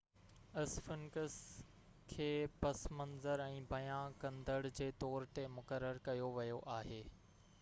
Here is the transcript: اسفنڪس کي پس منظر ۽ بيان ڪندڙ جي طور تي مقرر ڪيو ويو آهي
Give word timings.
اسفنڪس 0.61 1.33
کي 2.13 2.29
پس 2.63 2.81
منظر 3.01 3.43
۽ 3.43 3.59
بيان 3.73 4.17
ڪندڙ 4.25 4.57
جي 4.79 4.87
طور 5.05 5.27
تي 5.35 5.47
مقرر 5.59 6.01
ڪيو 6.09 6.33
ويو 6.39 6.61
آهي 6.79 7.03